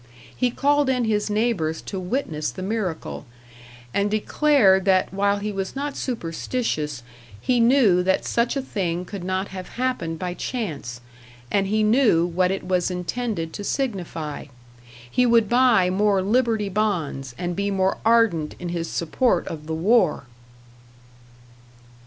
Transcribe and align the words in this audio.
He 0.35 0.49
called 0.49 0.89
in 0.89 1.05
his 1.05 1.29
neighbors 1.29 1.79
to 1.83 1.99
witness 1.99 2.49
the 2.49 2.63
miracle, 2.63 3.27
and 3.93 4.09
declared 4.09 4.83
that 4.85 5.13
while 5.13 5.37
he 5.37 5.51
was 5.51 5.75
not 5.75 5.95
superstitious, 5.95 7.03
he 7.39 7.59
knew 7.59 8.01
that 8.01 8.25
such 8.25 8.55
a 8.57 8.63
thing 8.63 9.05
could 9.05 9.23
not 9.23 9.49
have 9.49 9.73
happened 9.77 10.17
by 10.17 10.33
chance, 10.33 11.01
and 11.51 11.67
he 11.67 11.83
knew 11.83 12.25
what 12.25 12.49
it 12.49 12.63
was 12.63 12.89
intended 12.89 13.53
to 13.53 13.63
signify 13.63 14.45
he 15.07 15.27
would 15.27 15.47
buy 15.47 15.91
more 15.91 16.23
Liberty 16.23 16.67
Bonds 16.67 17.35
and 17.37 17.55
be 17.55 17.69
more 17.69 17.99
ardent 18.03 18.55
in 18.57 18.69
his 18.69 18.89
support 18.89 19.47
of 19.47 19.67
the 19.67 19.75
war! 19.75 20.23